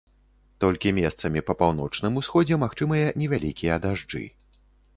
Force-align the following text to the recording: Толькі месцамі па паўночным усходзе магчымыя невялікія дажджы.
Толькі 0.63 0.93
месцамі 0.99 1.43
па 1.49 1.53
паўночным 1.59 2.17
усходзе 2.23 2.59
магчымыя 2.65 3.13
невялікія 3.23 3.79
дажджы. 3.85 4.27